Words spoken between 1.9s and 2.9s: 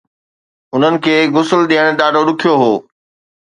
ڏاڍو ڏکيو هو